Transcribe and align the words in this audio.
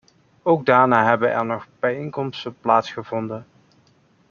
Ook 0.43 0.65
daarna 0.65 1.05
hebben 1.05 1.31
er 1.31 1.45
nog 1.45 1.67
bijeenkomsten 1.79 2.57
plaatsgevonden. 2.61 3.45